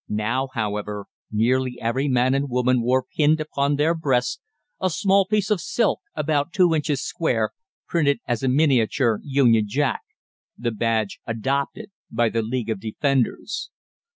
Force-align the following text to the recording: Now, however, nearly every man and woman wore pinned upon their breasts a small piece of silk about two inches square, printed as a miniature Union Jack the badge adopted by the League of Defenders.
Now, 0.09 0.47
however, 0.55 1.05
nearly 1.31 1.77
every 1.79 2.07
man 2.07 2.33
and 2.33 2.49
woman 2.49 2.81
wore 2.81 3.03
pinned 3.15 3.39
upon 3.39 3.75
their 3.75 3.93
breasts 3.93 4.39
a 4.81 4.89
small 4.89 5.27
piece 5.27 5.51
of 5.51 5.61
silk 5.61 5.99
about 6.15 6.51
two 6.53 6.73
inches 6.73 7.03
square, 7.03 7.51
printed 7.87 8.17
as 8.27 8.41
a 8.41 8.47
miniature 8.47 9.19
Union 9.21 9.65
Jack 9.67 10.01
the 10.57 10.71
badge 10.71 11.19
adopted 11.27 11.91
by 12.09 12.29
the 12.29 12.41
League 12.41 12.71
of 12.71 12.79
Defenders. 12.79 13.69